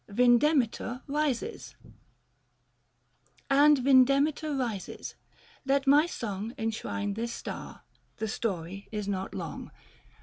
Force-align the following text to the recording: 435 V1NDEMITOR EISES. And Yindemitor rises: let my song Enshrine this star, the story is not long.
435 0.07 1.03
V1NDEMITOR 1.05 1.05
EISES. 1.15 1.75
And 3.51 3.77
Yindemitor 3.81 4.57
rises: 4.57 5.13
let 5.63 5.85
my 5.85 6.07
song 6.07 6.55
Enshrine 6.57 7.13
this 7.13 7.31
star, 7.31 7.83
the 8.17 8.27
story 8.27 8.87
is 8.91 9.07
not 9.07 9.35
long. 9.35 9.69